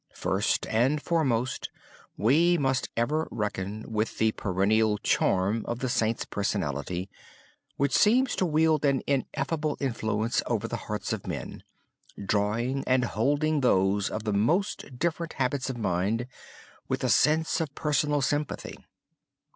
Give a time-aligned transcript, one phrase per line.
[0.15, 1.69] First and foremost,
[2.17, 7.07] we must ever reckon with the perennial charm of the Saint's personality,
[7.77, 11.61] which seems to wield an ineffable influence over the hearts of men
[12.19, 16.25] drawing and holding those of the most different habits of mind,
[16.87, 18.77] with a sense of personal sympathy.